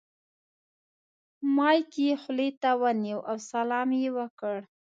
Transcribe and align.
مایک 1.55 1.89
یې 2.05 2.13
خولې 2.21 2.49
ته 2.61 2.71
ونیو 2.81 3.19
او 3.29 3.35
سلام 3.51 3.89
یې 4.01 4.09
وکړ. 4.17 4.55